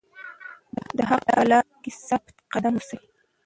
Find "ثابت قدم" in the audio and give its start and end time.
2.07-2.73